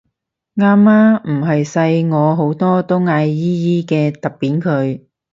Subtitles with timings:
[0.55, 5.01] 啱啊唔係細我好多都嗌姨姨嘅揼扁佢